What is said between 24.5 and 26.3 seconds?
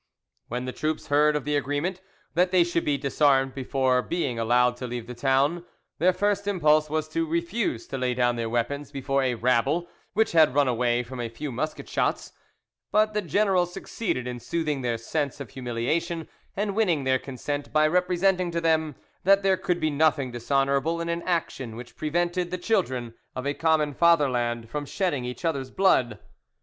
from shedding each other's blood.